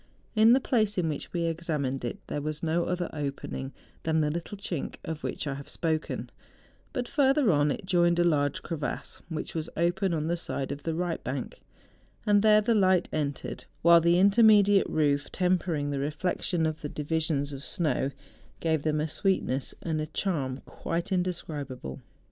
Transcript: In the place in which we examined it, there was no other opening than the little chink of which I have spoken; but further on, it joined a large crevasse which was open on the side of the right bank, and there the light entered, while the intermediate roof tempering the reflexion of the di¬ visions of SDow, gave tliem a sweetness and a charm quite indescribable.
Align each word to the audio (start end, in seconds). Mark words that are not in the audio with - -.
In 0.35 0.53
the 0.53 0.59
place 0.59 0.97
in 0.97 1.09
which 1.09 1.31
we 1.31 1.43
examined 1.45 2.03
it, 2.03 2.17
there 2.25 2.41
was 2.41 2.63
no 2.63 2.85
other 2.85 3.07
opening 3.13 3.71
than 4.01 4.19
the 4.19 4.31
little 4.31 4.57
chink 4.57 4.95
of 5.05 5.21
which 5.23 5.45
I 5.45 5.53
have 5.53 5.69
spoken; 5.69 6.31
but 6.91 7.07
further 7.07 7.51
on, 7.51 7.69
it 7.69 7.85
joined 7.85 8.17
a 8.17 8.23
large 8.23 8.63
crevasse 8.63 9.21
which 9.29 9.53
was 9.53 9.69
open 9.77 10.11
on 10.15 10.25
the 10.25 10.37
side 10.37 10.71
of 10.71 10.81
the 10.81 10.95
right 10.95 11.23
bank, 11.23 11.61
and 12.25 12.41
there 12.41 12.61
the 12.61 12.73
light 12.73 13.09
entered, 13.13 13.65
while 13.83 14.01
the 14.01 14.17
intermediate 14.17 14.89
roof 14.89 15.31
tempering 15.31 15.91
the 15.91 15.99
reflexion 15.99 16.65
of 16.65 16.81
the 16.81 16.89
di¬ 16.89 17.05
visions 17.05 17.53
of 17.53 17.61
SDow, 17.61 18.11
gave 18.59 18.81
tliem 18.81 19.03
a 19.03 19.07
sweetness 19.07 19.75
and 19.83 20.01
a 20.01 20.07
charm 20.07 20.63
quite 20.65 21.11
indescribable. 21.11 22.01